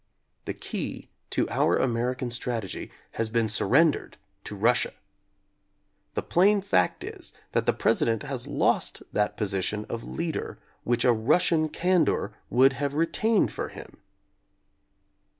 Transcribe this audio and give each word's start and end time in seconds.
The 0.45 0.55
key 0.55 1.09
to 1.29 1.47
our 1.51 1.77
American 1.77 2.31
strategy 2.31 2.89
has 3.11 3.29
been 3.29 3.47
surrendered 3.47 4.17
to 4.45 4.55
Russia. 4.55 4.93
The 6.15 6.23
plain 6.23 6.59
fact 6.61 7.03
is 7.03 7.33
that 7.51 7.67
the 7.67 7.73
President 7.73 8.23
has 8.23 8.47
lost 8.47 9.03
that 9.13 9.37
position 9.37 9.85
of 9.89 10.03
leader 10.03 10.57
which 10.83 11.05
a 11.05 11.13
Russian 11.13 11.69
candor 11.69 12.33
would 12.49 12.73
have 12.73 12.95
retained 12.95 13.51
for 13.53 13.69
him. 13.69 13.97